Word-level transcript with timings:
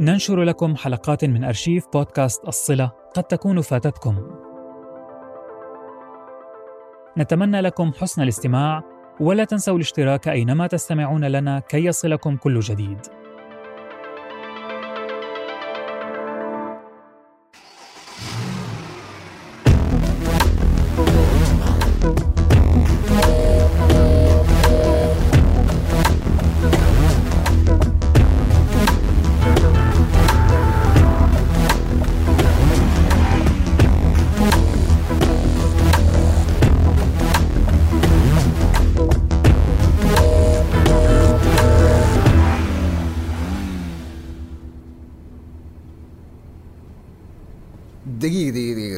ننشر 0.00 0.42
لكم 0.42 0.76
حلقات 0.76 1.24
من 1.24 1.44
أرشيف 1.44 1.86
بودكاست 1.92 2.48
الصلة 2.48 2.92
قد 3.14 3.24
تكون 3.24 3.60
فاتتكم. 3.60 4.16
نتمنى 7.18 7.60
لكم 7.60 7.92
حسن 7.92 8.22
الاستماع 8.22 8.82
ولا 9.20 9.44
تنسوا 9.44 9.74
الاشتراك 9.74 10.28
أينما 10.28 10.66
تستمعون 10.66 11.24
لنا 11.24 11.60
كي 11.60 11.84
يصلكم 11.84 12.36
كل 12.36 12.60
جديد. 12.60 12.98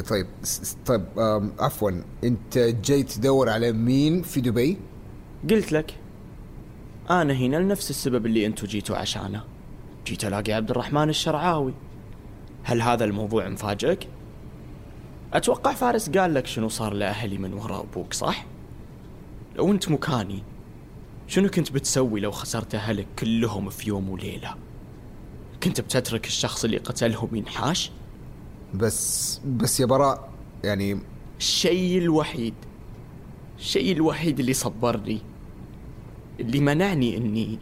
طيب 0.09 0.27
طيب 0.85 1.05
عفوا 1.59 1.91
أنت 2.23 2.57
جاي 2.57 3.03
تدور 3.03 3.49
على 3.49 3.71
مين 3.71 4.21
في 4.21 4.41
دبي؟ 4.41 4.77
قلت 5.49 5.71
لك. 5.71 5.93
أنا 7.09 7.33
هنا 7.33 7.57
لنفس 7.57 7.89
السبب 7.89 8.25
اللي 8.25 8.45
انتو 8.45 8.67
جيتوا 8.67 8.97
عشانه. 8.97 9.43
جيت 10.05 10.25
ألاقي 10.25 10.53
عبد 10.53 10.69
الرحمن 10.69 11.09
الشرعاوي. 11.09 11.73
هل 12.63 12.81
هذا 12.81 13.05
الموضوع 13.05 13.49
مفاجئك؟ 13.49 14.07
أتوقع 15.33 15.73
فارس 15.73 16.09
قال 16.09 16.33
لك 16.33 16.47
شنو 16.47 16.69
صار 16.69 16.93
لأهلي 16.93 17.37
من 17.37 17.53
وراء 17.53 17.81
أبوك 17.81 18.13
صح؟ 18.13 18.45
لو 19.55 19.71
أنت 19.71 19.91
مكاني 19.91 20.43
شنو 21.27 21.49
كنت 21.49 21.71
بتسوي 21.71 22.19
لو 22.19 22.31
خسرت 22.31 22.75
أهلك 22.75 23.07
كلهم 23.19 23.69
في 23.69 23.89
يوم 23.89 24.09
وليلة؟ 24.09 24.55
كنت 25.63 25.81
بتترك 25.81 26.27
الشخص 26.27 26.63
اللي 26.63 26.77
قتلهم 26.77 27.35
ينحاش 27.35 27.91
بس 28.73 29.39
بس 29.45 29.79
يا 29.79 29.85
براء 29.85 30.29
يعني 30.63 30.99
الشيء 31.39 31.97
الوحيد 31.97 32.53
الشيء 33.59 33.91
الوحيد 33.91 34.39
اللي 34.39 34.53
صبرني 34.53 35.21
اللي 36.39 36.59
منعني 36.59 37.17
إني 37.17 37.59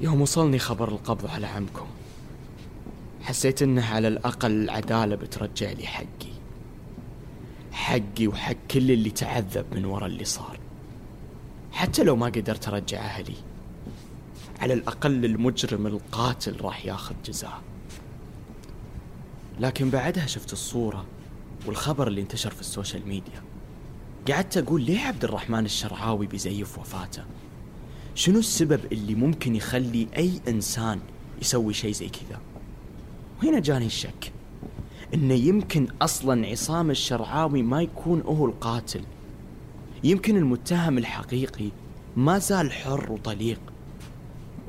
يوم 0.00 0.20
وصلني 0.20 0.58
خبر 0.58 0.88
القبض 0.88 1.26
على 1.26 1.46
عمكم 1.46 1.86
حسيت 3.22 3.62
إنه 3.62 3.84
على 3.94 4.08
الأقل 4.08 4.50
العداله 4.50 5.16
بترجع 5.16 5.70
لي 5.70 5.86
حقي. 5.86 6.32
حقي 7.72 8.26
وحق 8.26 8.56
كل 8.70 8.90
اللي 8.90 9.10
تعذب 9.10 9.64
من 9.74 9.84
ورا 9.84 10.06
اللي 10.06 10.24
صار. 10.24 10.58
حتى 11.72 12.02
لو 12.04 12.16
ما 12.16 12.26
قدرت 12.26 12.68
أرجع 12.68 12.98
أهلي. 12.98 13.34
على 14.60 14.74
الأقل 14.74 15.24
المجرم 15.24 15.86
القاتل 15.86 16.60
راح 16.60 16.86
ياخذ 16.86 17.14
جزاء. 17.24 17.60
لكن 19.60 19.90
بعدها 19.90 20.26
شفت 20.26 20.52
الصورة 20.52 21.06
والخبر 21.66 22.08
اللي 22.08 22.20
انتشر 22.20 22.50
في 22.50 22.60
ال 22.60 22.67
social 22.67 23.08
media. 23.08 23.42
قعدت 24.28 24.56
أقول 24.56 24.82
ليه 24.82 25.00
عبد 25.00 25.24
الرحمن 25.24 25.64
الشرعاوي 25.64 26.26
بيزيف 26.26 26.78
وفاته؟ 26.78 27.22
شنو 28.14 28.38
السبب 28.38 28.80
اللي 28.92 29.14
ممكن 29.14 29.56
يخلي 29.56 30.08
أي 30.16 30.40
إنسان 30.48 31.00
يسوي 31.42 31.74
شيء 31.74 31.92
زي 31.92 32.08
كذا؟ 32.08 32.40
وهنا 33.42 33.60
جاني 33.60 33.86
الشك. 33.86 34.32
إنه 35.14 35.34
يمكن 35.34 35.88
أصلا 36.02 36.46
عصام 36.46 36.90
الشرعاوي 36.90 37.62
ما 37.62 37.82
يكون 37.82 38.20
هو 38.20 38.46
القاتل. 38.46 39.02
يمكن 40.04 40.36
المتهم 40.36 40.98
الحقيقي 40.98 41.68
ما 42.16 42.38
زال 42.38 42.72
حر 42.72 43.12
وطليق. 43.12 43.60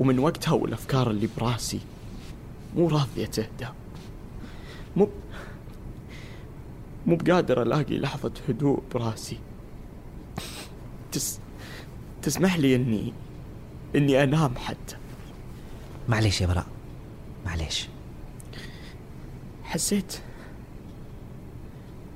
ومن 0.00 0.18
وقتها 0.18 0.52
والأفكار 0.52 1.10
اللي 1.10 1.28
براسي 1.38 1.80
مو 2.76 2.88
راضية 2.88 3.26
تهدى. 3.26 3.68
مو 4.96 5.08
مو 7.06 7.16
بقادر 7.16 7.62
ألاقي 7.62 7.98
لحظة 7.98 8.32
هدوء 8.48 8.82
براسي. 8.94 9.38
تس 11.12 11.40
تسمح 12.22 12.56
لي 12.56 12.76
اني 12.76 13.12
إني 13.96 14.22
أنام 14.22 14.56
حتى. 14.56 14.96
معليش 16.08 16.40
يا 16.40 16.46
براء. 16.46 16.66
معليش. 17.46 17.88
حسيت 19.64 20.18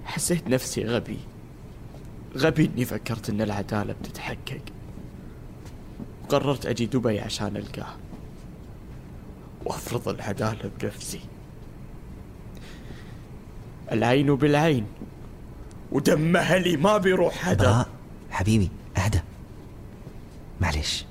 حسيت 0.05 0.49
نفسي 0.49 0.85
غبي. 0.85 1.19
غبي 2.37 2.65
إني 2.65 2.85
فكرت 2.85 3.31
إن 3.31 3.43
العدالة 3.43 3.93
بتتحقق. 3.93 4.63
وقررت 6.27 6.67
أجي 6.67 6.87
دبي 6.87 7.21
عشان 7.21 7.57
ألقاه. 7.57 7.97
وأفرض 9.65 10.09
العدالة 10.09 10.71
بنفسي. 10.81 11.21
العين 13.93 14.35
بالعين. 14.35 14.87
ودم 15.93 16.37
أهلي 16.37 16.77
ما 16.77 16.99
بيروح 16.99 17.49
هدر 17.49 17.65
براء 17.65 17.89
حبيبي 18.31 18.71
أهدى. 18.97 19.21
معليش. 20.61 21.05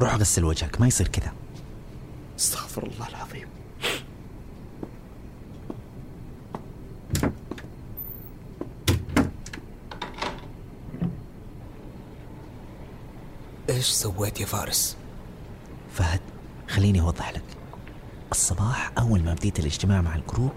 روح 0.00 0.14
غسل 0.14 0.44
وجهك 0.44 0.80
ما 0.80 0.86
يصير 0.86 1.08
كذا. 1.08 1.32
استغفر 2.38 2.82
الله 2.82 3.08
العظيم. 3.08 3.33
إيش 13.84 13.92
سويت 13.92 14.40
يا 14.40 14.46
فارس؟ 14.46 14.96
فهد 15.94 16.20
خليني 16.68 17.00
أوضح 17.00 17.30
لك 17.30 17.44
الصباح 18.32 18.92
أول 18.98 19.22
ما 19.22 19.34
بديت 19.34 19.58
الاجتماع 19.58 20.02
مع 20.02 20.14
الجروب 20.14 20.52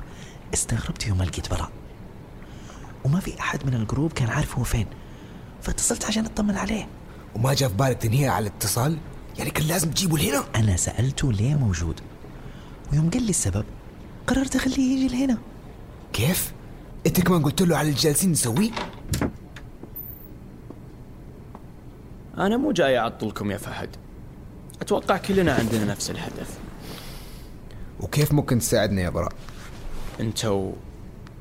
استغربت 0.54 1.08
يوم 1.08 1.18
ما 1.18 1.24
لقيت 1.24 1.50
براء 1.50 1.70
وما 3.06 3.20
في 3.20 3.40
أحد 3.40 3.66
من 3.66 3.74
الجروب 3.74 4.14
كان 4.14 4.30
عارف 4.30 4.58
هو 4.58 4.64
فين 4.64 4.88
فاتصلت 5.62 6.06
عشان 6.06 6.26
أطمن 6.26 6.58
عليه 6.58 6.88
وما 7.36 7.54
جاء 7.54 7.70
في 7.70 7.76
بالك 7.76 7.98
تنهيها 7.98 8.32
على 8.32 8.48
الاتصال؟ 8.48 8.98
يعني 9.38 9.50
كان 9.50 9.68
لازم 9.68 9.92
تجيبه 9.92 10.18
لهنا؟ 10.18 10.44
أنا 10.56 10.78
سألته 10.78 11.34
ليه 11.34 11.56
موجود 11.56 12.00
ويوم 12.92 13.10
قال 13.10 13.24
لي 13.24 13.30
السبب 13.30 13.66
قررت 14.28 14.56
أخليه 14.56 15.06
يجي 15.06 15.16
لهنا 15.16 15.38
كيف؟ 16.14 16.54
أنت 17.08 17.22
كمان 17.22 17.44
قلت 17.44 17.62
له 17.62 17.78
على 17.78 17.90
اللي 17.90 18.00
جالسين 18.00 18.32
نسويه؟ 18.32 18.72
أنا 22.38 22.58
مو 22.58 22.72
جاي 22.72 22.98
أعطلكم 22.98 23.52
يا 23.52 23.58
فهد. 23.58 23.96
أتوقع 24.82 25.18
كلنا 25.18 25.54
عندنا 25.54 25.86
نفس 25.86 26.12
الهدف. 26.12 26.60
وكيف 28.00 28.34
ممكن 28.34 28.60
تساعدنا 28.60 29.02
يا 29.02 29.10
براء؟ 29.10 29.32
أنتوا 30.20 30.72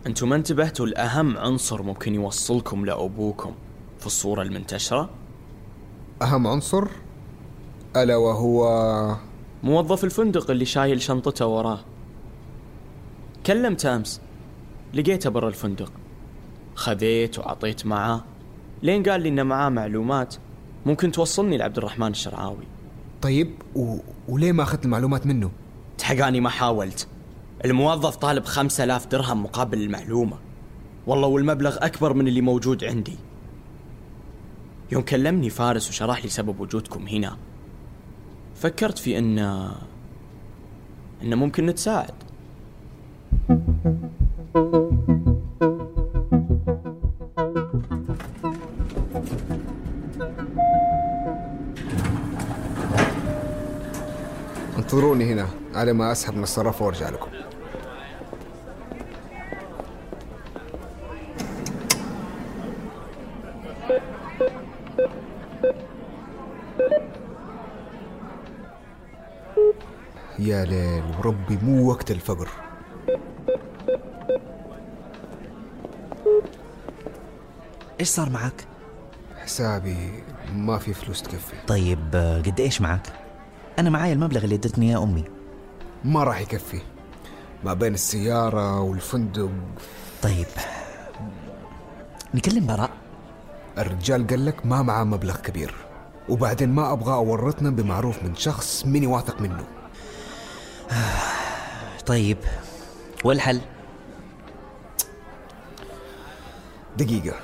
أنتوا 0.07 0.29
ما 0.29 0.37
انتبهتوا 0.37 0.87
لأهم 0.87 1.37
عنصر 1.39 1.83
ممكن 1.83 2.15
يوصلكم 2.15 2.85
لأبوكم 2.85 3.55
في 4.01 4.07
الصورة 4.07 4.43
المنتشرة؟ 4.43 5.11
أهم 6.23 6.47
عنصر؟ 6.47 6.89
ألا 7.97 8.17
وهو 8.17 9.17
موظف 9.63 10.05
الفندق 10.05 10.51
اللي 10.51 10.65
شايل 10.65 11.03
شنطته 11.03 11.47
وراه. 11.47 11.81
كلمته 13.47 13.97
أمس. 13.97 14.21
لقيته 14.95 15.31
برا 15.31 15.49
الفندق. 15.49 15.93
خذيت 16.75 17.39
وعطيت 17.39 17.87
معاه. 17.87 18.25
لين 18.83 19.03
قال 19.03 19.21
لي 19.21 19.29
إنه 19.29 19.43
معاه 19.43 19.69
معلومات. 19.69 20.35
ممكن 20.87 21.13
توصلني 21.13 21.57
لعبد 21.57 21.79
الرحمن 21.79 22.11
الشرعاوي. 22.11 22.65
طيب 23.23 23.51
و... 23.75 23.97
وليه 24.29 24.53
ما 24.53 24.63
أخذت 24.63 24.85
المعلومات 24.85 25.27
منه؟ 25.27 25.51
تحقاني 25.99 26.41
ما 26.41 26.49
حاولت. 26.49 27.09
الموظف 27.65 28.17
طالب 28.17 28.45
خمسة 28.45 28.85
آلاف 28.85 29.07
درهم 29.07 29.43
مقابل 29.43 29.83
المعلومة. 29.83 30.37
والله 31.07 31.29
والمبلغ 31.29 31.77
أكبر 31.81 32.15
من 32.15 32.29
اللي 32.29 32.41
موجود 32.41 32.85
عندي. 32.85 33.17
يوم 34.93 35.03
كلمني 35.03 35.51
فارس 35.51 35.89
وشرح 35.89 36.25
لي 36.25 36.31
سبب 36.31 36.61
وجودكم 36.61 37.09
هنا. 37.09 37.37
فكرت 38.55 38.99
في 38.99 39.19
إن 39.19 39.39
إن 41.23 41.35
ممكن 41.35 41.67
نتساعد. 41.67 42.15
انتظروني 54.97 55.33
هنا 55.33 55.49
على 55.75 55.93
ما 55.93 56.13
أسحب 56.13 56.37
من 56.37 56.43
الصرافة 56.43 56.85
وأرجع 56.85 57.09
لكم 57.09 57.31
يا 70.39 70.65
ليل 70.65 71.03
وربي 71.19 71.57
مو 71.63 71.89
وقت 71.89 72.11
الفقر 72.11 72.49
إيش 78.01 78.09
صار 78.09 78.31
معك؟ 78.31 78.65
حسابي 79.37 80.23
ما 80.55 80.79
في 80.79 80.95
فلوس 80.95 81.23
تكفي 81.23 81.57
طيب 81.67 82.15
آه، 82.15 82.39
قد 82.39 82.61
إيش 82.61 82.81
معك؟ 82.81 83.26
أنا 83.79 83.91
معايا 83.91 84.13
المبلغ 84.13 84.45
اللي 84.45 84.55
ادتني 84.55 84.91
إياه 84.91 85.03
أمي. 85.03 85.25
ما 86.05 86.25
راح 86.25 86.41
يكفي. 86.41 86.81
ما 87.65 87.75
بين 87.75 87.95
السيارة 87.95 88.81
والفندق. 88.81 89.51
طيب. 90.23 90.47
نكلم 92.35 92.67
براء. 92.67 92.91
الرجال 93.79 94.27
قال 94.27 94.47
لك 94.47 94.67
ما 94.67 94.83
معاه 94.83 95.05
مبلغ 95.05 95.37
كبير. 95.37 95.75
وبعدين 96.29 96.69
ما 96.69 96.93
أبغى 96.93 97.15
أورطنا 97.15 97.71
بمعروف 97.71 98.23
من 98.23 98.35
شخص 98.35 98.87
ماني 98.87 99.07
واثق 99.07 99.41
منه. 99.41 99.65
طيب. 102.07 102.39
والحل؟ 103.25 103.61
دقيقة. 106.97 107.37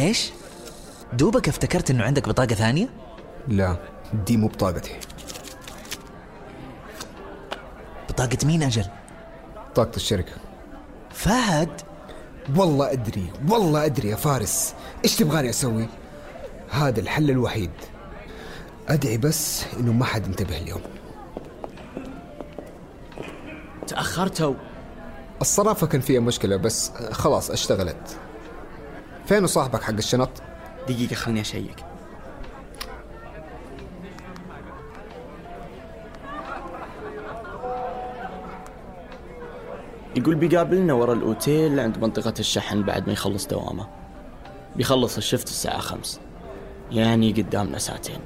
إيش؟ 0.00 0.30
دوبك 1.12 1.48
افتكرت 1.48 1.90
إنه 1.90 2.04
عندك 2.04 2.28
بطاقة 2.28 2.54
ثانية؟ 2.54 2.88
لا 3.48 3.76
دي 4.26 4.36
مو 4.36 4.48
بطاقتي. 4.48 4.92
بطاقة 8.08 8.38
مين 8.44 8.62
أجل؟ 8.62 8.84
بطاقة 9.70 9.96
الشركة. 9.96 10.32
فهد؟ 11.10 11.80
والله 12.56 12.92
أدري 12.92 13.32
والله 13.48 13.84
أدري 13.84 14.08
يا 14.08 14.16
فارس. 14.16 14.74
إيش 15.04 15.16
تبغاني 15.16 15.50
أسوي؟ 15.50 15.88
هذا 16.70 17.00
الحل 17.00 17.30
الوحيد. 17.30 17.70
أدعي 18.88 19.18
بس 19.18 19.64
إنه 19.80 19.92
ما 19.92 20.04
حد 20.04 20.24
انتبه 20.24 20.58
اليوم. 20.58 20.80
تأخرتوا. 23.86 24.54
الصرافة 25.40 25.86
كان 25.86 26.00
فيها 26.00 26.20
مشكلة 26.20 26.56
بس 26.56 26.90
خلاص 27.12 27.50
اشتغلت. 27.50 28.16
فين 29.30 29.46
صاحبك 29.46 29.82
حق 29.82 29.92
الشنط؟ 29.92 30.30
دقيقة 30.88 31.14
خلني 31.14 31.40
أشيك. 31.40 31.84
يقول 40.16 40.34
بيقابلنا 40.34 40.92
ورا 40.92 41.12
الأوتيل 41.12 41.80
عند 41.80 41.98
منطقة 41.98 42.34
الشحن 42.38 42.82
بعد 42.82 43.06
ما 43.06 43.12
يخلص 43.12 43.46
دوامه. 43.46 43.86
بيخلص 44.76 45.16
الشفت 45.16 45.48
الساعة 45.48 45.78
خمس. 45.78 46.20
يعني 46.90 47.32
قدامنا 47.32 47.78
ساعتين. 47.78 48.20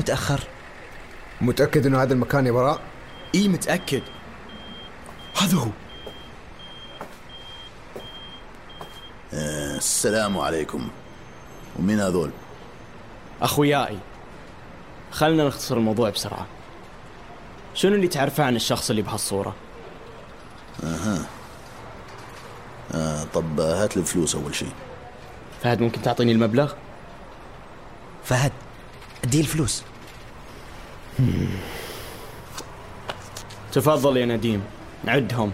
تاخر 0.00 0.40
متأكد 1.40 1.86
إنه 1.86 2.02
هذا 2.02 2.12
المكان 2.12 2.46
يا 2.46 2.52
براء؟ 2.52 2.80
إي 3.34 3.48
متأكد. 3.48 4.02
هذا 5.42 5.56
هو. 5.58 5.68
السلام 9.32 10.38
عليكم. 10.38 10.88
ومين 11.78 12.00
هذول؟ 12.00 12.30
أخوياي 13.42 13.98
خلنا 15.10 15.46
نختصر 15.46 15.76
الموضوع 15.76 16.10
بسرعة. 16.10 16.46
شنو 17.74 17.94
اللي 17.94 18.08
تعرفه 18.08 18.44
عن 18.44 18.56
الشخص 18.56 18.90
اللي 18.90 19.02
بهالصورة؟ 19.02 19.54
آه 22.94 23.24
طب 23.34 23.60
هات 23.60 23.96
لي 23.96 24.02
الفلوس 24.02 24.34
أول 24.34 24.54
شيء 24.54 24.72
فهد 25.62 25.80
ممكن 25.80 26.02
تعطيني 26.02 26.32
المبلغ؟ 26.32 26.72
فهد 28.24 28.52
اديه 29.24 29.40
الفلوس. 29.40 29.82
تفضل 33.72 34.16
يا 34.16 34.26
نديم 34.26 34.62
عدهم 35.06 35.52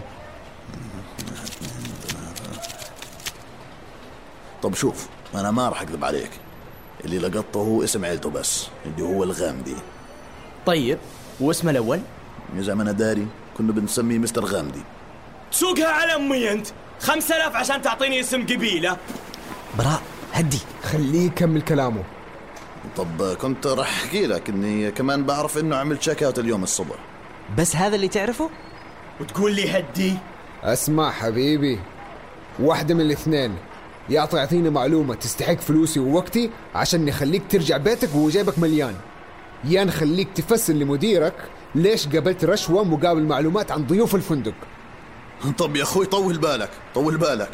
طب 4.63 4.75
شوف 4.75 5.07
أنا 5.35 5.51
ما 5.51 5.69
راح 5.69 5.81
أكذب 5.81 6.05
عليك. 6.05 6.29
اللي 7.05 7.17
لقطته 7.19 7.57
هو 7.59 7.83
اسم 7.83 8.05
عيلته 8.05 8.29
بس 8.29 8.67
اللي 8.85 9.03
هو 9.07 9.23
الغامدي 9.23 9.75
طيب 10.65 10.97
واسمه 11.39 11.71
الأول؟ 11.71 11.99
زي 12.57 12.75
ما 12.75 12.83
أنا 12.83 12.91
داري 12.91 13.27
كنا 13.57 13.71
بنسميه 13.71 14.17
مستر 14.17 14.45
غامدي 14.45 14.81
تسوقها 15.51 15.87
على 15.87 16.15
أمي 16.15 16.51
أنت! 16.51 16.67
خمسة 17.01 17.35
آلاف 17.35 17.55
عشان 17.55 17.81
تعطيني 17.81 18.19
اسم 18.19 18.41
قبيلة. 18.43 18.97
براء 19.77 20.01
هدي. 20.33 20.59
خليه 20.83 21.25
يكمل 21.25 21.61
كلامه. 21.61 22.03
طب 22.97 23.33
كنت 23.33 23.67
راح 23.67 24.03
أحكي 24.03 24.27
لك 24.27 24.49
إني 24.49 24.91
كمان 24.91 25.23
بعرف 25.23 25.57
إنه 25.57 25.75
عمل 25.75 25.97
تشيك 25.97 26.23
آوت 26.23 26.39
اليوم 26.39 26.63
الصبح. 26.63 26.95
بس 27.57 27.75
هذا 27.75 27.95
اللي 27.95 28.07
تعرفه؟ 28.07 28.49
وتقول 29.21 29.55
لي 29.55 29.77
هدي. 29.77 30.13
اسمع 30.63 31.11
حبيبي 31.11 31.79
واحدة 32.59 32.95
من 32.95 33.01
الاثنين. 33.01 33.55
يا 34.09 34.25
تعطيني 34.25 34.69
معلومة 34.69 35.15
تستحق 35.15 35.59
فلوسي 35.59 35.99
ووقتي 35.99 36.49
عشان 36.75 37.05
نخليك 37.05 37.43
ترجع 37.49 37.77
بيتك 37.77 38.15
وهو 38.15 38.29
جيبك 38.29 38.59
مليان. 38.59 38.95
يا 39.63 39.83
نخليك 39.83 40.27
تفسر 40.35 40.73
لمديرك 40.73 41.33
ليش 41.75 42.07
قبلت 42.07 42.45
رشوة 42.45 42.83
مقابل 42.83 43.23
معلومات 43.23 43.71
عن 43.71 43.87
ضيوف 43.87 44.15
الفندق. 44.15 44.55
طب 45.59 45.75
يا 45.75 45.83
أخوي 45.83 46.05
طول 46.05 46.37
بالك 46.37 46.69
طول 46.95 47.17
بالك. 47.17 47.51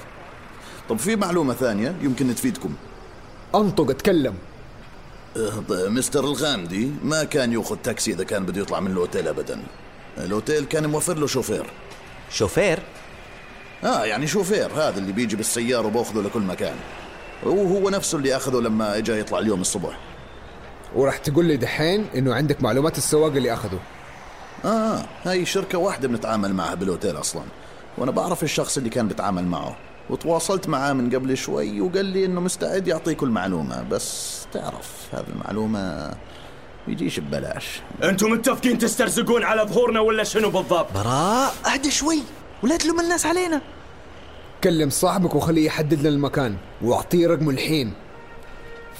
طب 0.89 0.99
في 0.99 1.15
معلومة 1.15 1.53
ثانية 1.53 1.95
يمكن 2.01 2.35
تفيدكم. 2.35 2.73
أنطق 3.55 3.89
أتكلم. 3.89 4.35
مستر 5.69 6.23
الغامدي 6.23 6.91
ما 7.03 7.23
كان 7.23 7.53
يأخذ 7.53 7.75
تاكسي 7.75 8.11
إذا 8.11 8.23
كان 8.23 8.45
بده 8.45 8.61
يطلع 8.61 8.79
من 8.79 8.91
الأوتيل 8.91 9.27
ابدا. 9.27 9.59
الأوتيل 10.17 10.65
كان 10.65 10.89
موفر 10.89 11.17
له 11.17 11.27
شوفير. 11.27 11.65
شوفير؟ 12.31 12.79
آه 13.83 14.05
يعني 14.05 14.27
شوفير 14.27 14.71
هذا 14.73 14.97
اللي 14.99 15.11
بيجي 15.11 15.35
بالسيارة 15.35 15.87
وبأخذه 15.87 16.21
لكل 16.21 16.41
مكان. 16.41 16.75
وهو 17.43 17.89
نفسه 17.89 18.17
اللي 18.17 18.35
أخذه 18.35 18.57
لما 18.57 18.97
اجى 18.97 19.19
يطلع 19.19 19.39
اليوم 19.39 19.61
الصبح. 19.61 19.99
وراح 20.95 21.17
تقول 21.17 21.45
لي 21.45 21.57
دحين 21.57 22.05
إنه 22.15 22.33
عندك 22.33 22.63
معلومات 22.63 22.97
السواق 22.97 23.31
اللي 23.31 23.53
أخذه. 23.53 23.79
آه 24.65 25.05
هاي 25.23 25.45
شركة 25.45 25.77
واحدة 25.77 26.07
بنتعامل 26.07 26.53
معها 26.53 26.75
بالأوتيل 26.75 27.19
أصلا. 27.19 27.43
وأنا 27.97 28.11
بعرف 28.11 28.43
الشخص 28.43 28.77
اللي 28.77 28.89
كان 28.89 29.07
بيتعامل 29.07 29.45
معه. 29.45 29.77
وتواصلت 30.09 30.69
معاه 30.69 30.93
من 30.93 31.15
قبل 31.15 31.37
شوي 31.37 31.81
وقال 31.81 32.05
لي 32.05 32.25
إنه 32.25 32.41
مستعد 32.41 32.87
يعطيكم 32.87 33.25
المعلومة. 33.25 33.83
بس 33.83 34.47
تعرف 34.53 35.07
هذه 35.13 35.25
المعلومة 35.35 36.11
بيجيش 36.87 37.19
ببلاش. 37.19 37.81
أنتم 38.03 38.31
متفقين 38.31 38.77
تسترزقون 38.77 39.43
على 39.43 39.61
ظهورنا 39.61 39.99
ولا 39.99 40.23
شنو 40.23 40.49
بالضبط؟ 40.49 40.93
براء 40.93 41.53
أهدى 41.73 41.91
شوي. 41.91 42.19
ولا 42.63 42.77
تلوم 42.77 42.99
الناس 42.99 43.25
علينا. 43.25 43.61
كلم 44.63 44.89
صاحبك 44.89 45.35
وخليه 45.35 45.65
يحدد 45.65 45.99
لنا 45.99 46.09
المكان 46.09 46.55
واعطيه 46.81 47.27
رقمه 47.27 47.49
الحين. 47.49 47.93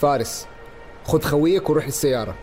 فارس 0.02 0.48
خذ 1.06 1.22
خويك 1.22 1.70
وروح 1.70 1.86
للسيارة. 1.86 2.36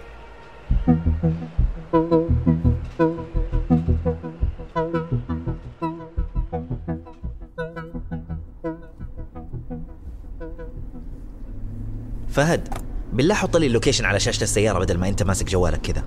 فهد 12.31 12.69
بالله 13.13 13.35
حط 13.35 13.57
لي 13.57 13.67
اللوكيشن 13.67 14.05
على 14.05 14.21
شاشة 14.21 14.43
السيارة 14.43 14.79
بدل 14.79 14.99
ما 14.99 15.09
أنت 15.09 15.23
ماسك 15.23 15.47
جوالك 15.49 15.81
كذا 15.81 16.03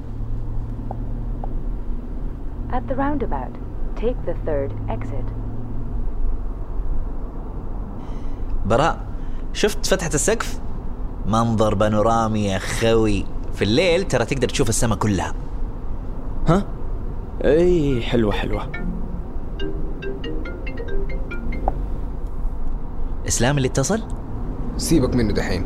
At 2.72 2.88
the 2.90 2.96
roundabout, 2.96 3.54
take 4.02 4.18
the 4.30 4.36
third 4.48 4.72
exit. 4.90 5.28
براء 8.66 9.00
شفت 9.54 9.86
فتحة 9.86 10.10
السقف؟ 10.14 10.60
منظر 11.28 11.76
بانورامي 11.76 12.46
يا 12.46 12.60
خوي 12.60 13.26
في 13.54 13.62
الليل 13.64 14.04
ترى 14.04 14.26
تقدر 14.26 14.50
تشوف 14.50 14.70
السماء 14.70 14.98
كلها 14.98 15.34
ها؟ 16.48 16.66
إي 17.46 18.02
حلوة 18.02 18.32
حلوة 18.32 18.72
إسلام 23.28 23.58
اللي 23.58 23.68
اتصل؟ 23.68 24.04
سيبك 24.78 25.16
منه 25.16 25.34
دحين 25.34 25.66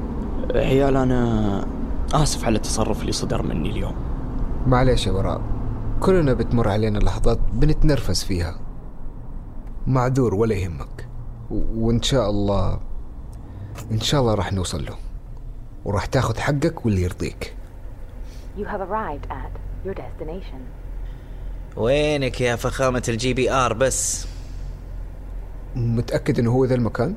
عيال 0.60 0.98
أنا 0.98 1.66
آسف 2.14 2.46
على 2.46 2.56
التصرف 2.56 3.02
اللي 3.02 3.12
صدر 3.12 3.42
مني 3.42 3.70
اليوم. 3.70 3.96
معليش 4.68 5.08
يا 5.08 5.12
براء. 5.12 5.42
كلنا 6.00 6.34
بتمر 6.34 6.70
علينا 6.70 6.98
لحظات 7.00 7.40
بنتنرفز 7.54 8.24
فيها. 8.24 8.60
معذور 9.88 10.36
ولا 10.36 10.56
يهمك. 10.56 11.08
و- 11.52 11.86
وإن 11.88 12.02
شاء 12.02 12.30
الله 12.30 12.80
إن 13.92 14.00
شاء 14.00 14.22
الله 14.22 14.34
راح 14.34 14.54
نوصل 14.54 14.86
له. 14.86 14.96
وراح 15.86 16.06
تاخذ 16.06 16.38
حقك 16.40 16.86
واللي 16.86 17.02
يرضيك. 17.02 17.54
You 18.58 18.62
have 18.66 18.82
arrived 18.82 19.32
at 19.32 19.88
your 19.88 19.94
destination. 19.94 20.60
وينك 21.78 22.42
يا 22.42 22.56
فخامة 22.56 23.04
ال 23.10 23.34
GPS؟ 23.34 24.28
متأكد 25.76 26.40
إنه 26.40 26.52
هو 26.52 26.66
ذا 26.66 26.76
المكان؟ 26.76 27.16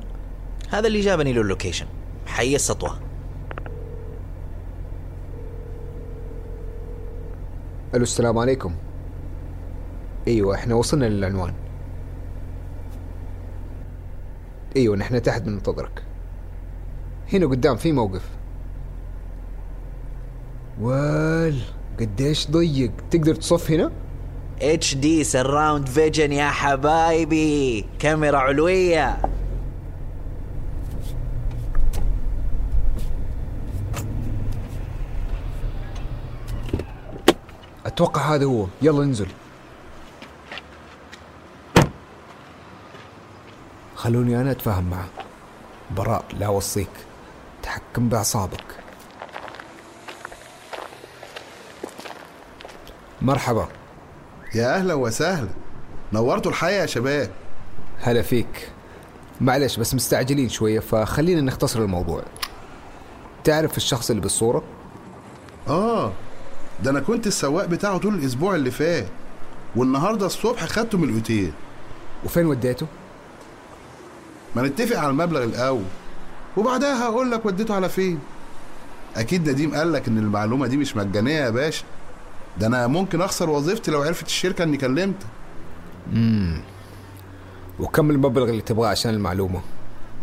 هذا 0.69 0.87
اللي 0.87 0.99
جابني 1.01 1.33
له 1.33 1.41
ال 1.41 1.46
location 1.46 1.85
حي 2.25 2.55
السطوة. 2.55 2.99
ألو 7.95 8.03
السلام 8.03 8.37
عليكم. 8.37 8.75
أيوة 10.27 10.55
إحنا 10.55 10.75
وصلنا 10.75 11.05
للعنوان. 11.05 11.53
أيوة 14.75 14.95
نحن 14.95 15.21
تحت 15.21 15.41
بننتظرك. 15.41 16.03
هنا 17.33 17.45
قدام 17.45 17.75
في 17.75 17.91
موقف. 17.91 18.29
ول 20.81 21.61
قديش 21.99 22.51
ضيق. 22.51 22.91
تقدر 23.11 23.35
تصف 23.35 23.71
هنا؟ 23.71 23.91
HD 24.61 24.95
surround 24.95 25.87
vision 25.87 26.31
يا 26.31 26.49
حبايبي. 26.49 27.85
كاميرا 27.99 28.37
علوية. 28.37 29.17
أتوقع 37.93 38.21
هذا 38.35 38.45
هو. 38.45 38.65
يلا 38.81 39.03
انزل 39.03 39.27
خلوني 43.95 44.41
أنا 44.41 44.51
أتفاهم 44.51 44.89
معه. 44.89 45.07
براء 45.91 46.25
لا 46.33 46.45
أوصيك. 46.45 46.89
تحكم 47.63 48.09
بأعصابك. 48.09 48.63
مرحبا. 53.21 53.67
يا 54.55 54.75
أهلا 54.75 54.93
وسهلا. 54.93 55.49
نورتوا 56.13 56.51
الحياة 56.51 56.81
يا 56.81 56.85
شباب. 56.85 57.31
هلا 58.01 58.21
فيك. 58.21 58.69
معلش 59.41 59.77
بس 59.77 59.95
مستعجلين 59.95 60.49
شوية 60.49 60.79
فخلينا 60.79 61.41
نختصر 61.41 61.79
الموضوع. 61.79 62.23
تعرف 63.43 63.77
الشخص 63.77 64.09
اللي 64.09 64.21
بالصورة؟ 64.21 64.63
آه. 65.67 66.11
ده 66.83 66.91
أنا 66.91 66.99
كنت 66.99 67.27
السواق 67.27 67.65
بتاعه 67.65 67.97
طول 67.97 68.15
الأسبوع 68.15 68.55
اللي 68.55 68.71
فات 68.71 69.07
والنهاردة 69.75 70.25
الصبح 70.25 70.65
خدته 70.65 70.97
من 70.97 71.09
الأوتيل. 71.09 71.51
وفين 72.25 72.45
وديته؟ 72.45 72.87
ما 74.55 74.61
نتفق 74.61 74.97
على 74.99 75.09
المبلغ 75.09 75.43
الأول. 75.43 75.83
وبعدها 76.57 77.03
هقول 77.03 77.31
لك 77.31 77.45
وديته 77.45 77.75
على 77.75 77.89
فين. 77.89 78.19
أكيد 79.15 79.49
نديم 79.49 79.75
قال 79.75 79.93
لك 79.93 80.07
إن 80.07 80.17
المعلومة 80.17 80.67
دي 80.67 80.77
مش 80.77 80.95
مجانية 80.95 81.31
يا 81.39 81.49
باشا. 81.49 81.83
ده 82.59 82.67
أنا 82.67 82.87
ممكن 82.87 83.21
أخسر 83.21 83.49
وظيفتي 83.49 83.91
لو 83.91 84.01
عرفت 84.01 84.25
الشركة 84.25 84.63
إني 84.63 84.77
كلمتك 84.77 85.25
وكم 87.79 88.09
المبلغ 88.11 88.49
اللي 88.49 88.61
تبغاه 88.61 88.89
عشان 88.89 89.13
المعلومة؟ 89.13 89.61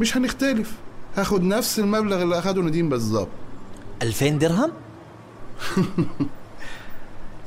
مش 0.00 0.16
هنختلف. 0.16 0.72
هاخد 1.16 1.42
نفس 1.42 1.78
المبلغ 1.78 2.22
اللي 2.22 2.38
أخده 2.38 2.62
نديم 2.62 2.88
بالظبط. 2.88 3.28
2000 4.02 4.28
درهم؟ 4.28 4.70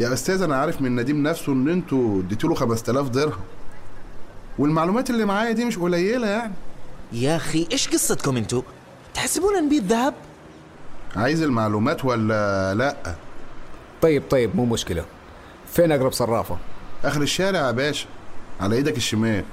يا 0.01 0.13
أستاذ 0.13 0.41
أنا 0.41 0.55
عارف 0.55 0.81
من 0.81 0.95
نديم 0.95 1.23
نفسه 1.23 1.53
إن 1.53 1.69
أنتوا 1.69 2.19
اديتوا 2.19 2.49
له 2.49 2.55
5000 2.55 3.09
درهم. 3.09 3.41
والمعلومات 4.59 5.09
اللي 5.09 5.25
معايا 5.25 5.51
دي 5.51 5.65
مش 5.65 5.77
قليلة 5.77 6.27
يعني. 6.27 6.53
يا 7.11 7.35
أخي 7.35 7.67
إيش 7.71 7.87
قصتكم 7.89 8.37
انتو 8.37 8.63
تحسبون 9.13 9.63
نبيذ 9.65 9.83
ذهب؟ 9.83 10.13
عايز 11.15 11.41
المعلومات 11.41 12.05
ولا 12.05 12.73
لأ؟ 12.73 13.15
طيب 14.01 14.23
طيب 14.29 14.55
مو 14.55 14.65
مشكلة. 14.65 15.05
فين 15.73 15.91
أقرب 15.91 16.11
صرافة؟ 16.11 16.57
آخر 17.03 17.21
الشارع 17.21 17.59
يا 17.59 17.71
باشا 17.71 18.07
على 18.61 18.75
إيدك 18.75 18.97
الشمال. 18.97 19.43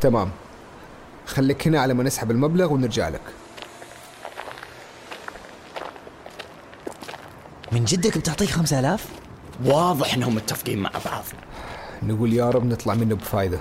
تمام. 0.00 0.30
خليك 1.26 1.66
هنا 1.68 1.80
على 1.80 1.94
ما 1.94 2.02
نسحب 2.02 2.30
المبلغ 2.30 2.72
ونرجع 2.72 3.08
لك. 3.08 3.20
من 7.72 7.84
جدك 7.84 8.18
بتعطيه 8.18 8.46
5000 8.46 9.06
واضح 9.64 10.14
إنهم 10.14 10.34
متفقين 10.34 10.78
مع 10.78 10.90
بعض. 11.04 11.24
نقول 12.02 12.32
يا 12.32 12.50
رب 12.50 12.64
نطلع 12.64 12.94
منه 12.94 13.14
بفايدة. 13.14 13.58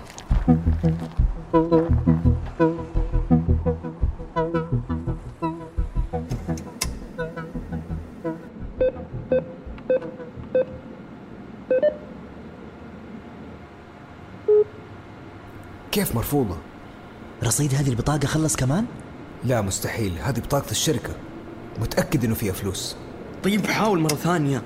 كيف 15.91 16.15
مرفوضة؟ 16.15 16.57
رصيد 17.43 17.73
هذه 17.73 17.89
البطاقة 17.89 18.27
خلص 18.27 18.55
كمان؟ 18.55 18.85
لا 19.43 19.61
مستحيل. 19.61 20.13
هذه 20.23 20.39
بطاقة 20.39 20.71
الشركة. 20.71 21.13
متأكد 21.81 22.25
إنه 22.25 22.35
فيها 22.35 22.53
فلوس. 22.53 22.95
طيب 23.43 23.65
حاول 23.67 23.99
مرة 23.99 24.15
ثانية. 24.15 24.61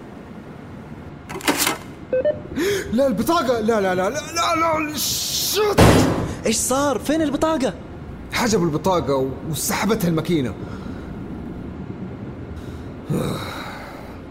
لا 2.93 3.07
البطاقة. 3.07 3.59
لا 3.59 3.81
لا 3.81 3.95
لا 3.95 4.09
لا 4.09 4.09
لا, 4.09 4.55
لا 4.89 4.97
شت. 4.97 5.81
إيش 6.45 6.55
صار؟ 6.55 6.99
فين 6.99 7.21
البطاقة؟ 7.21 7.73
حجبوا 8.31 8.65
البطاقة 8.65 9.31
وسحبتها 9.49 10.07
الماكينة. 10.07 10.53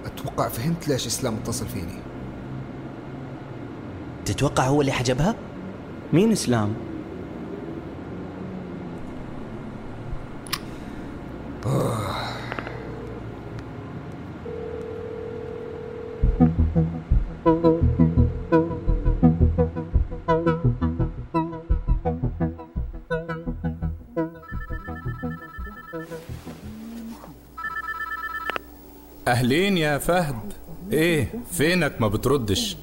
أتوقع 0.06 0.48
فهمت 0.48 0.88
ليش 0.88 1.06
إسلام 1.06 1.34
اتصل 1.34 1.66
فيني. 1.66 1.98
تتوقع 4.24 4.64
هو 4.64 4.80
اللي 4.80 4.92
حجبها؟ 4.92 5.34
مين 6.12 6.32
إسلام؟ 6.32 6.74
أهلين 29.32 29.78
يا 29.78 29.98
فهد. 29.98 30.36
إيه 30.92 31.28
فينك 31.50 32.00
ما 32.00 32.08
بتردش؟ 32.08 32.76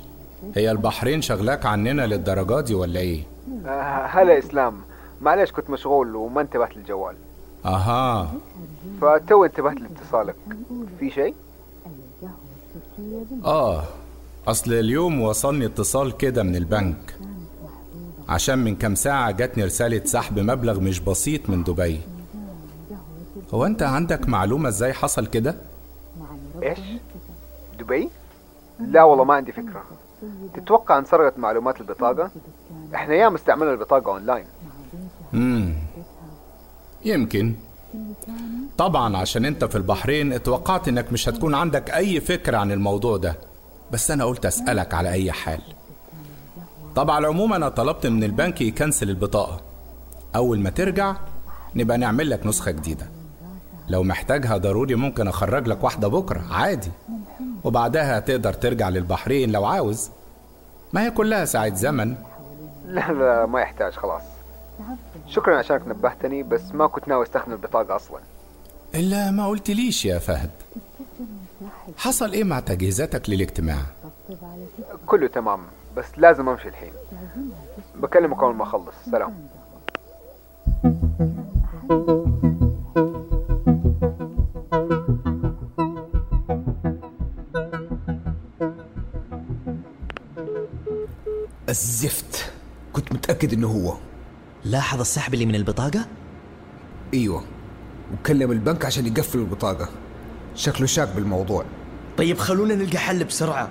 هي 0.55 0.71
البحرين 0.71 1.21
شغلاك 1.21 1.65
عننا 1.65 2.07
للدرجة 2.07 2.61
دي 2.61 2.75
ولا 2.75 2.99
إيه؟ 2.99 3.23
هلا 4.05 4.39
إسلام. 4.39 4.73
معلش 5.21 5.51
كنت 5.51 5.69
مشغول 5.69 6.15
وما 6.15 6.41
انتبهت 6.41 6.77
للجوال. 6.77 7.15
أها. 7.65 8.33
فتو 9.01 9.45
انتبهت 9.45 9.77
لاتصالك. 9.79 10.35
في 10.99 11.11
شيء؟ 11.11 11.33
آه 13.45 13.83
أصل 14.47 14.73
اليوم 14.73 15.21
وصلني 15.21 15.65
اتصال 15.65 16.17
كده 16.17 16.43
من 16.43 16.55
البنك. 16.55 17.15
عشان 18.29 18.59
من 18.59 18.75
كام 18.75 18.95
ساعة 18.95 19.31
جاتني 19.31 19.63
رسالة 19.63 20.01
سحب 20.05 20.39
مبلغ 20.39 20.79
مش 20.79 20.99
بسيط 20.99 21.49
من 21.49 21.63
دبي. 21.63 21.99
هو 23.53 23.65
أنت 23.65 23.83
عندك 23.83 24.29
معلومة 24.29 24.69
إزاي 24.69 24.93
حصل 24.93 25.27
كده؟ 25.27 25.55
إيش؟ 26.65 26.79
دبي؟ 27.79 28.09
لا 28.79 29.03
والله 29.03 29.23
ما 29.23 29.33
عندي 29.33 29.51
فكرة. 29.51 29.83
تتوقع 30.53 30.97
انسرقت 30.97 31.39
معلومات 31.39 31.81
البطاقة؟ 31.81 32.31
إحنا 32.95 33.13
ياما 33.15 33.35
استعملنا 33.35 33.71
البطاقة 33.71 34.11
أونلاين. 34.11 34.45
مم. 35.33 35.73
يمكن. 37.05 37.55
طبعا 38.77 39.17
عشان 39.17 39.45
أنت 39.45 39.65
في 39.65 39.75
البحرين 39.75 40.33
اتوقعت 40.33 40.87
إنك 40.87 41.11
مش 41.13 41.29
هتكون 41.29 41.55
عندك 41.55 41.89
أي 41.89 42.21
فكرة 42.21 42.57
عن 42.57 42.71
الموضوع 42.71 43.17
ده. 43.17 43.35
بس 43.91 44.11
أنا 44.11 44.25
قلت 44.25 44.45
أسألك 44.45 44.93
على 44.93 45.11
أي 45.11 45.31
حال. 45.31 45.61
طبعا 46.95 47.15
على 47.15 47.27
العموم 47.27 47.53
أنا 47.53 47.69
طلبت 47.69 48.07
من 48.07 48.23
البنك 48.23 48.61
يكنسل 48.61 49.09
البطاقة. 49.09 49.61
أول 50.35 50.59
ما 50.59 50.69
ترجع 50.69 51.15
نبقى 51.75 51.97
نعمل 51.97 52.29
لك 52.29 52.45
نسخة 52.45 52.71
جديدة. 52.71 53.09
لو 53.89 54.03
محتاجها 54.03 54.57
ضروري 54.57 54.95
ممكن 54.95 55.27
أخرج 55.27 55.67
لك 55.67 55.83
واحدة 55.83 56.07
بكرة 56.07 56.43
عادي. 56.51 56.91
وبعدها 57.63 58.19
تقدر 58.19 58.53
ترجع 58.53 58.89
للبحرين 58.89 59.51
لو 59.51 59.65
عاوز. 59.65 60.09
ما 60.93 61.05
هي 61.05 61.11
كلها 61.11 61.45
ساعة 61.45 61.75
زمن. 61.75 62.15
لا 62.85 63.11
لا 63.11 63.45
ما 63.45 63.61
يحتاج 63.61 63.93
خلاص. 63.93 64.21
شكرا 65.27 65.57
عشانك 65.57 65.87
نبهتني 65.87 66.43
بس 66.43 66.61
ما 66.73 66.87
كنت 66.87 67.07
ناوي 67.07 67.25
أستخدم 67.25 67.51
البطاقة 67.51 67.95
أصلا. 67.95 68.19
إلا 68.95 69.31
ما 69.31 69.47
قلتليش 69.47 70.05
يا 70.05 70.19
فهد؟ 70.19 70.49
حصل 71.97 72.31
إيه 72.31 72.43
مع 72.43 72.59
تجهيزاتك 72.59 73.29
للاجتماع؟ 73.29 73.77
كله 75.07 75.27
تمام 75.27 75.59
بس 75.97 76.05
لازم 76.17 76.49
أمشي 76.49 76.67
الحين. 76.67 76.91
بكلمك 77.95 78.39
أول 78.39 78.55
ما 78.55 78.63
أخلص. 78.63 78.95
سلام. 79.11 79.33
الزفت. 91.83 92.51
كنت 92.93 93.13
متأكد 93.13 93.53
إنه 93.53 93.67
هو. 93.67 93.97
لاحظ 94.65 94.99
السحب 94.99 95.33
اللي 95.33 95.45
من 95.45 95.55
البطاقة؟ 95.55 96.05
إيوه. 97.13 97.43
وكلم 98.13 98.51
البنك 98.51 98.85
عشان 98.85 99.07
يقفلوا 99.07 99.43
البطاقة. 99.43 99.89
شكله 100.55 100.87
شاك 100.87 101.09
بالموضوع. 101.15 101.65
طيب 102.17 102.37
خلونا 102.37 102.75
نلقى 102.75 102.97
حل 102.97 103.23
بسرعة. 103.23 103.69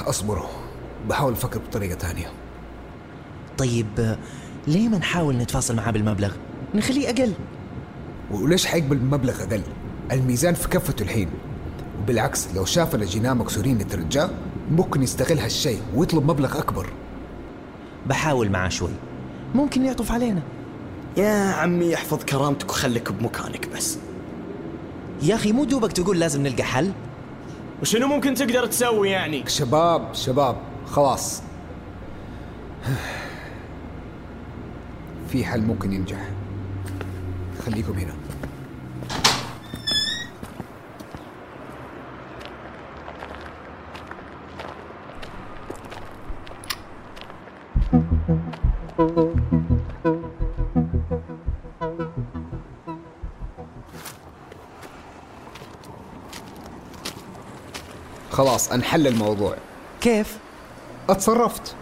أصبروا. 0.00 0.48
بحاول 1.08 1.32
أفكر 1.32 1.58
بطريقة 1.58 1.98
ثانية. 1.98 2.32
طيب 3.58 4.16
ليه 4.66 4.88
ما 4.88 4.98
نحاول 4.98 5.36
نتفاصل 5.36 5.76
معاه 5.76 5.90
بالمبلغ؟ 5.90 6.32
نخليه 6.74 7.10
أقل. 7.10 7.32
وليش 8.30 8.66
حيقبل 8.66 8.96
بمبلغ 8.96 9.42
أقل؟ 9.42 9.62
الميزان 10.12 10.54
في 10.54 10.68
كفته 10.68 11.02
الحين. 11.02 11.28
وبالعكس 12.02 12.54
لو 12.54 12.64
شافنا 12.64 13.04
جيناه 13.04 13.32
مكسورين 13.32 13.78
نترجاه 13.78 14.30
ممكن 14.72 15.02
يستغل 15.02 15.38
هالشيء 15.38 15.82
ويطلب 15.94 16.30
مبلغ 16.30 16.58
أكبر. 16.58 16.86
بحاول 18.06 18.50
معاه 18.50 18.68
شوي. 18.68 18.90
ممكن 19.54 19.84
يعطف 19.84 20.12
علينا. 20.12 20.42
يا 21.16 21.52
عمي 21.52 21.94
احفظ 21.94 22.24
كرامتك 22.24 22.70
وخليك 22.70 23.12
بمكانك 23.12 23.68
بس. 23.68 23.98
يا 25.22 25.34
أخي 25.34 25.52
مو 25.52 25.64
دوبك 25.64 25.92
تقول 25.92 26.20
لازم 26.20 26.42
نلقى 26.42 26.62
حل؟ 26.62 26.92
وشنو 27.82 28.06
ممكن 28.06 28.34
تقدر 28.34 28.66
تسوي 28.66 29.10
يعني؟ 29.10 29.44
شباب 29.46 30.14
شباب 30.14 30.56
خلاص. 30.86 31.42
في 35.28 35.44
حل 35.44 35.62
ممكن 35.62 35.92
ينجح. 35.92 36.28
خليكم 37.66 37.92
هنا. 37.92 38.14
خلاص 58.32 58.72
انحل 58.72 59.06
الموضوع. 59.06 59.56
كيف؟ 60.00 60.38
اتصرفت. 61.08 61.74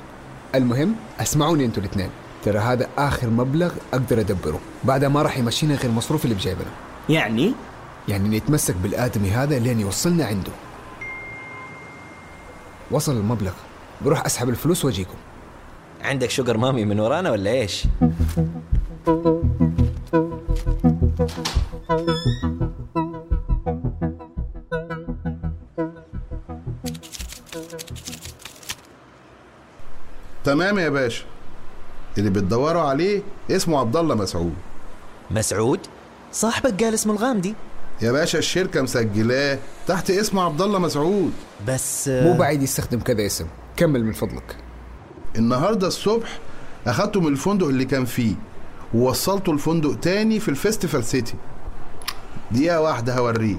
المهم 0.54 0.94
اسمعوني 1.20 1.64
أنتوا 1.64 1.82
الاثنين. 1.82 2.10
ترى 2.44 2.58
هذا 2.58 2.88
آخر 2.98 3.30
مبلغ 3.30 3.72
أقدر 3.92 4.20
أدبره. 4.20 4.60
بعدها 4.84 5.08
ما 5.08 5.22
راح 5.22 5.38
يمشينا 5.38 5.74
غير 5.74 5.90
مصروف 5.90 6.24
اللي 6.24 6.34
بجيبنا. 6.34 6.70
يعني؟ 7.08 7.52
يعني 8.08 8.38
نتمسك 8.38 8.74
بالآدمي 8.76 9.30
هذا 9.30 9.58
لين 9.58 9.80
يوصلنا 9.80 10.26
عنده. 10.26 10.52
وصل 12.90 13.16
المبلغ. 13.16 13.52
بروح 14.02 14.24
أسحب 14.26 14.48
الفلوس 14.48 14.84
وأجيكم. 14.84 15.16
عندك 16.02 16.30
شوجر 16.30 16.56
مامي 16.56 16.84
من 16.84 17.00
ورانا 17.00 17.30
ولا 17.30 17.50
إيش؟ 17.50 17.84
تمام 30.50 30.78
يا 30.78 30.88
باشا. 30.88 31.24
اللي 32.18 32.30
بتدوروا 32.30 32.82
عليه 32.82 33.22
اسمه 33.50 33.80
عبد 33.80 33.96
الله 33.96 34.14
مسعود. 34.14 34.54
مسعود؟ 35.30 35.80
صاحبك 36.32 36.82
قال 36.84 36.94
اسمه 36.94 37.12
الغامدي. 37.12 37.54
يا 38.02 38.12
باشا 38.12 38.38
الشركة 38.38 38.82
مسجلاه 38.82 39.58
تحت 39.86 40.10
اسم 40.10 40.38
عبد 40.38 40.62
الله 40.62 40.78
مسعود. 40.78 41.32
بس 41.68 42.08
مو 42.08 42.32
بعيد 42.38 42.62
يستخدم 42.62 43.00
كذا 43.00 43.26
اسم. 43.26 43.46
كمل 43.76 44.04
من 44.04 44.12
فضلك. 44.12 44.56
النهارده 45.36 45.86
الصبح 45.86 46.38
اخدته 46.86 47.20
من 47.20 47.28
الفندق 47.32 47.66
اللي 47.66 47.84
كان 47.84 48.04
فيه 48.04 48.34
ووصلته 48.94 49.52
الفندق 49.52 50.00
تاني 50.00 50.40
في 50.40 50.48
الفيستيفال 50.48 51.04
سيتي. 51.04 51.34
دقيقة 52.50 52.80
واحدة 52.80 53.14
هوريك. 53.18 53.58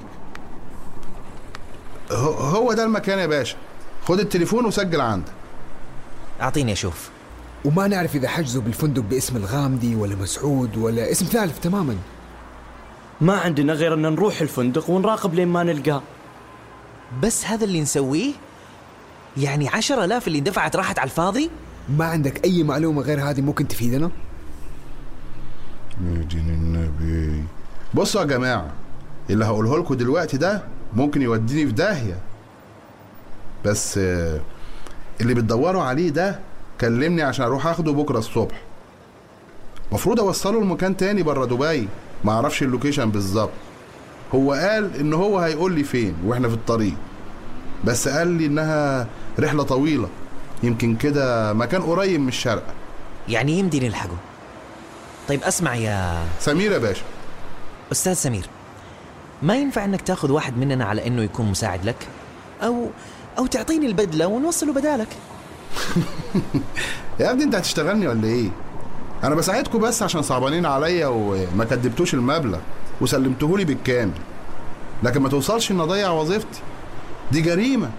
هو- 2.11 2.33
هو 2.33 2.73
ده 2.73 2.83
المكان 2.83 3.19
يا 3.19 3.27
باشا. 3.27 3.57
خد 4.05 4.19
التليفون 4.19 4.65
وسجل 4.65 5.01
عندك. 5.01 5.31
أعطيني 6.41 6.71
أشوف. 6.71 7.09
وما 7.65 7.87
نعرف 7.87 8.15
إذا 8.15 8.27
حجزوا 8.27 8.61
بالفندق 8.61 9.01
باسم 9.01 9.37
الغامدي 9.37 9.95
ولا 9.95 10.15
مسعود 10.15 10.77
ولا 10.77 11.11
اسم 11.11 11.25
ثالث 11.25 11.59
تماما. 11.59 11.97
ما 13.21 13.39
عندنا 13.39 13.73
غير 13.73 13.93
أن 13.93 14.01
نروح 14.01 14.41
الفندق 14.41 14.89
ونراقب 14.89 15.33
لين 15.33 15.47
ما 15.47 15.63
نلقاه. 15.63 16.01
بس 17.23 17.45
هذا 17.45 17.63
اللي 17.63 17.81
نسويه؟ 17.81 18.31
يعني 19.37 19.69
عشرة 19.69 20.05
آلاف 20.05 20.27
اللي 20.27 20.39
دفعت 20.39 20.75
راحت 20.75 20.99
على 20.99 21.09
الفاضي؟ 21.09 21.49
ما 21.89 22.05
عندك 22.05 22.45
أي 22.45 22.63
معلومة 22.63 23.01
غير 23.01 23.29
هذه 23.29 23.41
ممكن 23.41 23.67
تفيدنا؟ 23.67 24.11
يا 26.01 26.23
دين 26.23 26.49
النبي. 26.49 27.43
بصوا 27.93 28.21
يا 28.21 28.25
جماعة 28.25 28.73
اللي 29.29 29.45
هقوله 29.45 29.77
لكم 29.77 29.93
دلوقتي 29.95 30.37
ده 30.37 30.63
ممكن 30.93 31.21
يوديني 31.21 31.65
في 31.65 31.71
داهية. 31.71 32.17
بس 33.65 33.97
آه، 33.97 34.41
اللي 35.21 35.33
بتدوروا 35.33 35.83
عليه 35.83 36.09
ده 36.09 36.39
كلمني 36.81 37.21
عشان 37.21 37.45
أروح 37.45 37.67
آخده 37.67 37.91
بكرة 37.91 38.19
الصبح. 38.19 38.61
مفروض 39.91 40.19
أوصله 40.19 40.61
لمكان 40.61 40.97
تاني 40.97 41.23
بره 41.23 41.45
دبي. 41.45 41.87
ما 42.23 42.31
أعرفش 42.31 42.63
اللوكيشن 42.63 43.11
بالظبط. 43.11 43.51
هو 44.35 44.53
قال 44.53 44.95
إن 44.95 45.13
هو 45.13 45.39
هيقول 45.39 45.73
لي 45.73 45.83
فين 45.83 46.15
وإحنا 46.25 46.47
في 46.47 46.53
الطريق. 46.53 46.93
بس 47.83 48.07
قال 48.07 48.27
لي 48.27 48.45
إنها 48.45 49.07
رحلة 49.39 49.63
طويلة. 49.63 50.09
يمكن 50.63 50.95
كده 50.95 51.53
مكان 51.53 51.81
قريب 51.81 52.19
من 52.19 52.27
الشرق 52.27 52.63
يعني 53.29 53.59
يمدي 53.59 53.79
نلحقه. 53.79 54.17
طيب 55.27 55.43
أسمع 55.43 55.75
يا 55.75 56.23
سمير 56.39 56.71
يا 56.71 56.77
باشا. 56.77 57.03
أستاذ 57.91 58.13
سمير 58.13 58.45
ما 59.41 59.55
ينفع 59.55 59.85
أنك 59.85 60.01
تاخذ 60.01 60.31
واحد 60.31 60.57
مننا 60.57 60.85
على 60.85 61.07
أنه 61.07 61.21
يكون 61.21 61.51
مساعد 61.51 61.85
لك؟ 61.85 62.07
أو 62.63 62.89
أو 63.37 63.45
تعطيني 63.45 63.85
البدلة 63.85 64.27
ونوصله 64.27 64.73
بدالك. 64.73 65.07
يا 67.19 67.31
ابني 67.31 67.43
انت 67.43 67.55
هتشتغلني 67.55 68.07
ولا 68.07 68.27
إيه؟ 68.27 68.49
أنا 69.23 69.35
بساعدكم 69.35 69.79
بس 69.79 70.03
عشان 70.03 70.21
صعبانين 70.21 70.65
عليا 70.65 71.07
وما 71.07 71.65
كدبتوش 71.65 72.13
المبلغ. 72.13 72.59
وسلمتهولي 73.01 73.65
بالكامل. 73.65 74.11
لكن 75.03 75.21
ما 75.21 75.29
توصلش 75.29 75.71
إن 75.71 75.79
أضيع 75.79 76.09
وظيفتي. 76.11 76.59
دي 77.31 77.41
جريمة. 77.41 77.91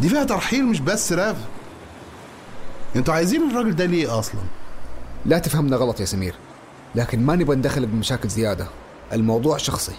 دي 0.00 0.08
فيها 0.08 0.24
ترحيل 0.24 0.66
مش 0.66 0.80
بس 0.80 1.12
رفض. 1.12 1.44
أنتوا 2.96 3.14
عايزين 3.14 3.50
الراجل 3.50 3.76
ده 3.76 3.84
ليه 3.84 4.18
أصلا؟ 4.18 4.40
لا 5.26 5.38
تفهمنا 5.38 5.76
غلط 5.76 6.00
يا 6.00 6.04
سمير. 6.04 6.34
لكن 6.94 7.26
ما 7.26 7.36
نبغى 7.36 7.56
ندخلك 7.56 7.88
بمشاكل 7.88 8.28
زيادة. 8.28 8.66
الموضوع 9.12 9.56
شخصي. 9.56 9.92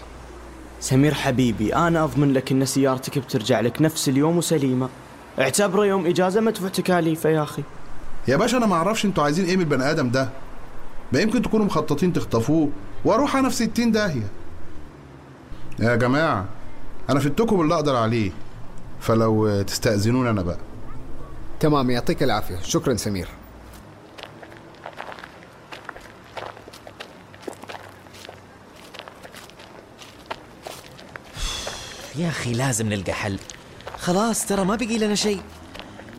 سمير 0.84 1.13
حبيبي 1.13 1.76
أنا 1.76 2.04
أضمن 2.04 2.34
لك 2.34 2.52
إن 2.52 2.65
سيارتك 2.65 3.19
بترجع 3.19 3.60
لك 3.60 3.82
نفس 3.82 4.10
اليوم 4.10 4.38
وسليمة. 4.38 4.89
اعتبره 5.39 5.86
يوم 5.86 6.06
إجازة 6.06 6.41
مدفوع 6.41 6.69
تكاليفه 6.69 7.30
يا 7.30 7.43
أخي. 7.43 7.63
يا 8.28 8.38
باشا 8.38 8.58
أنا 8.58 8.65
ما 8.65 8.76
أعرفش 8.76 9.06
أنتوا 9.06 9.24
عايزين 9.24 9.46
إيه 9.46 9.56
من 9.56 9.62
البني 9.62 9.91
آدم 9.91 10.10
ده. 10.10 10.30
ما 11.13 11.19
يمكن 11.19 11.41
تكونوا 11.41 11.65
مخططين 11.65 12.13
تخطفوه. 12.13 12.69
وأروح 13.06 13.36
أنا 13.36 13.50
في 13.50 13.56
60 13.56 13.91
داهية. 13.91 14.28
يا 15.80 15.96
جماعة 15.96 16.46
أنا 17.10 17.19
فدتكم 17.19 17.62
اللي 17.62 17.76
أقدر 17.76 17.96
عليه. 17.96 18.32
فلو 19.00 19.62
تستأذنوني 19.62 20.30
أنا 20.30 20.41
بقى. 20.41 20.58
تمام 21.60 21.89
يعطيك 21.89 22.24
العافية. 22.24 22.60
شكرا 22.62 22.96
سمير. 22.96 23.28
يا 32.15 32.30
أخي 32.30 32.54
لازم 32.54 32.89
نلقى 32.89 33.13
حل. 33.13 33.39
خلاص 33.97 34.45
ترى 34.45 34.65
ما 34.65 34.76
بقي 34.76 34.97
لنا 34.97 35.15
شيء. 35.15 35.41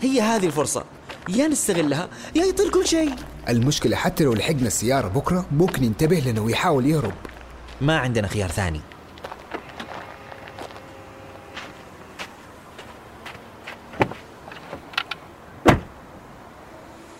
هي 0.02 0.20
هذه 0.20 0.46
الفرصة. 0.46 0.84
يا 1.28 1.48
نستغلها 1.48 2.08
يا 2.34 2.44
يطير 2.44 2.70
كل 2.70 2.86
شيء. 2.86 3.14
المشكلة 3.48 3.96
حتى 3.96 4.24
لو 4.24 4.34
لحقنا 4.34 4.66
السيارة 4.66 5.08
بكرة 5.08 5.46
ممكن 5.52 5.84
ينتبه 5.84 6.20
لنا 6.20 6.40
ويحاول 6.40 6.86
يهرب. 6.86 7.12
ما 7.80 7.98
عندنا 7.98 8.28
خيار 8.28 8.50
ثاني. 8.50 8.80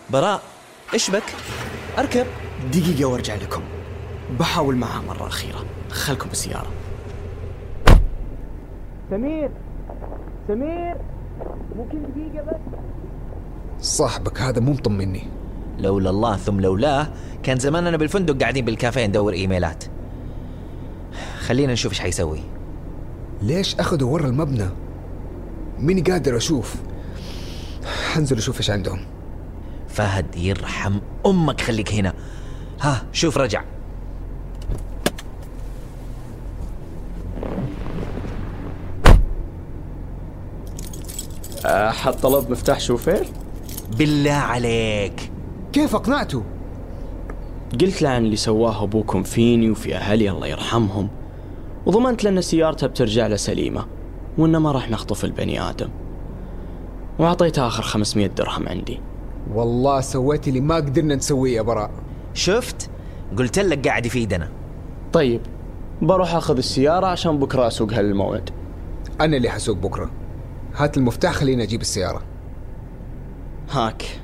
براء 0.09 0.41
إيش 0.93 1.09
بك؟ 1.09 1.23
أركب. 1.97 2.27
دقيقة 2.73 3.05
وأرجع 3.05 3.35
لكم. 3.35 3.63
بحاول 4.39 4.75
معها 4.75 5.01
مرة 5.01 5.27
أخيرة. 5.27 5.65
خلكم 5.91 6.29
بالسيارة. 6.29 6.71
سمير 9.09 9.51
سمير 10.47 10.97
ممكن 11.77 12.01
دقيقة 12.01 12.45
بس. 12.45 12.55
صاحبك 13.81 14.41
هذا 14.41 14.59
مو 14.59 14.71
مطمني 14.71 15.27
لولا 15.79 16.09
الله 16.09 16.37
ثم 16.37 16.59
لولاه 16.59 17.07
كان 17.43 17.59
زماننا 17.59 17.97
بالفندق 17.97 18.41
قاعدين 18.41 18.65
بالكافيه 18.65 19.05
ندور 19.05 19.33
إيميلات. 19.33 19.83
خلينا 21.39 21.73
نشوف 21.73 21.91
إيش 21.91 21.99
حيسوي. 21.99 22.39
ليش 23.41 23.75
أخذوا 23.75 24.13
ورا 24.13 24.27
المبنى؟ 24.27 24.69
ماني 25.79 26.01
قادر 26.01 26.37
أشوف. 26.37 26.75
حنزل 28.13 28.37
أشوف 28.37 28.57
إيش 28.57 28.69
عندهم. 28.69 28.99
فهد 29.87 30.35
يرحم 30.35 30.99
أمك 31.25 31.61
خليك 31.61 31.93
هنا. 31.93 32.13
ها 32.81 33.03
شوف 33.11 33.37
رجع. 33.37 33.63
أحد 41.75 42.13
طلب 42.13 42.51
مفتاح 42.51 42.79
شوفير؟ 42.79 43.27
بالله 43.97 44.31
عليك. 44.31 45.31
كيف 45.73 45.95
أقنعته؟ 45.95 46.43
قلت 47.81 48.01
له 48.01 48.09
عن 48.09 48.25
اللي 48.25 48.35
سواه 48.35 48.83
أبوكم 48.83 49.23
فيني 49.23 49.71
وفي 49.71 49.95
أهلي 49.95 50.29
الله 50.29 50.47
يرحمهم 50.47 51.09
وضمنت 51.85 52.23
له 52.23 52.29
أن 52.29 52.41
سيارته 52.41 52.87
بترجع 52.87 53.27
له 53.27 53.35
سليمة 53.35 53.85
وأنه 54.37 54.59
ما 54.59 54.71
راح 54.71 54.89
نخطف 54.89 55.25
البني 55.25 55.69
آدم. 55.69 55.89
وأعطيته 57.19 57.67
آخر 57.67 57.83
500 57.83 58.27
درهم 58.27 58.67
عندي. 58.67 58.99
والله 59.53 60.01
سويت 60.01 60.47
اللي 60.47 60.59
ما 60.59 60.75
قدرنا 60.75 61.15
نسويه 61.15 61.55
يا 61.55 61.61
براء. 61.61 61.91
شفت؟ 62.33 62.89
قلت 63.37 63.59
لك 63.59 63.87
قاعد 63.87 64.05
يفيدنا. 64.05 64.49
طيب 65.13 65.41
بروح 66.01 66.35
أخذ 66.35 66.57
السيارة 66.57 67.07
عشان 67.07 67.39
بكرة 67.39 67.67
أسوقها 67.67 68.01
للموعد 68.01 68.49
أنا 69.21 69.37
اللي 69.37 69.49
حسوق 69.49 69.77
بكرة. 69.77 70.11
هات 70.77 70.97
المفتاح 70.97 71.33
خليني 71.33 71.63
أجيب 71.63 71.81
السيارة. 71.81 72.21
هاك. 73.71 74.21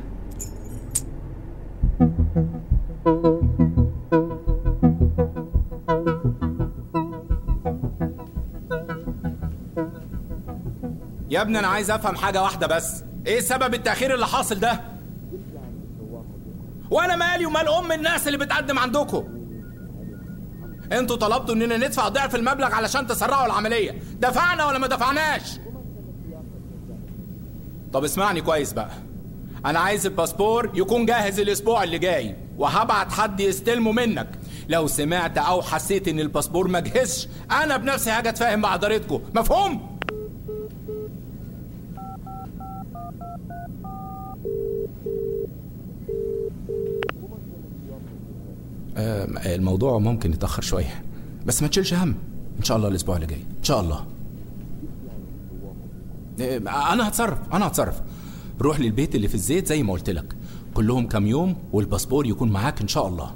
يا 11.30 11.42
ابني 11.42 11.60
أنا 11.60 11.68
عايز 11.68 11.92
أفهم 11.92 12.16
حاجة 12.16 12.42
واحدة 12.44 12.68
بس. 12.68 13.04
إيه 13.28 13.40
سبب 13.40 13.74
التأخير 13.74 14.14
اللي 14.14 14.28
حاصل 14.28 14.60
ده؟ 14.60 14.82
وأنا 16.92 17.16
مالي 17.16 17.46
ومال 17.46 17.68
أم 17.68 17.92
الناس 17.92 18.28
اللي 18.28 18.38
بتقدم 18.38 18.80
عندكم؟ 18.80 19.24
أنتوا 20.92 21.16
طلبتوا 21.16 21.56
إننا 21.56 21.78
ندفع 21.78 22.08
ضعف 22.08 22.36
المبلغ 22.36 22.74
علشان 22.76 23.08
تسرعوا 23.08 23.46
العملية. 23.46 23.92
دفعنا 24.20 24.66
ولا 24.66 24.78
ما 24.78 24.88
دفعناش؟ 24.88 25.60
طب 27.93 28.04
اسمعني 28.04 28.41
كويس 28.41 28.73
بقى. 28.73 28.89
أنا 29.65 29.80
عايز 29.80 30.06
الباسبور 30.06 30.69
يكون 30.73 31.06
جاهز 31.06 31.39
الأسبوع 31.39 31.84
اللي 31.84 31.97
جاي 31.99 32.36
وهبعت 32.58 33.12
حد 33.12 33.39
يستلمه 33.39 33.91
منك. 33.91 34.27
لو 34.69 34.88
سمعت 34.88 35.38
أو 35.38 35.62
حسيت 35.62 36.08
إن 36.08 36.19
الباسبور 36.19 36.67
ما 36.67 36.80
جهزش 36.80 37.27
أنا 37.51 37.77
بنفسي 37.77 38.10
هاجي 38.10 38.30
أتفاهم 38.30 38.60
مع 38.60 38.75
ادارتكم 38.75 39.21
مفهوم؟ 39.36 39.91
آه، 48.97 49.56
الموضوع 49.56 49.97
ممكن 49.99 50.34
يتأخر 50.34 50.62
شوية 50.62 51.04
بس 51.45 51.62
ما 51.62 51.67
تشيلش 51.67 51.93
هم. 51.93 52.15
إن 52.60 52.63
شاء 52.63 52.77
الله 52.77 52.88
الأسبوع 52.88 53.15
اللي 53.15 53.27
جاي. 53.27 53.39
إن 53.60 53.63
شاء 53.63 53.82
الله. 53.82 54.06
أنا 56.39 57.08
هتصرف 57.08 57.39
أنا 57.54 57.67
هتصرف. 57.67 58.02
روح 58.62 58.80
للبيت 58.80 59.15
اللي 59.15 59.28
في 59.28 59.36
الزيت 59.36 59.67
زي 59.67 59.84
ما 59.84 59.94
قلت 59.94 60.10
لك. 60.10 60.36
كلهم 60.74 61.08
كام 61.08 61.28
يوم 61.28 61.56
والباسبور 61.74 62.28
يكون 62.28 62.52
معاك 62.52 62.82
إن 62.82 62.88
شاء 62.88 63.08
الله. 63.08 63.36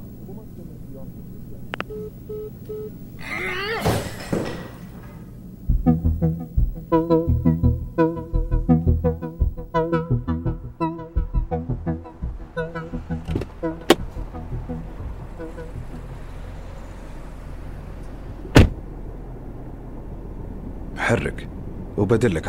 حرك 20.98 21.50
وبدلك 21.98 22.48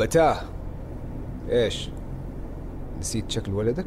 أبتاه. 0.00 0.40
إيش؟ 1.50 1.90
نسيت 2.98 3.30
شكل 3.30 3.52
ولدك؟ 3.52 3.86